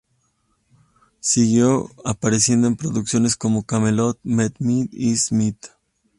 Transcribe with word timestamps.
Siguió 1.19 1.91
apareciendo 2.05 2.65
en 2.65 2.75
producciones 2.75 3.35
como 3.35 3.61
"Camelot", 3.65 4.19
"Meet 4.23 4.55
Me 4.57 4.87
In 4.91 5.13
St. 5.13 5.67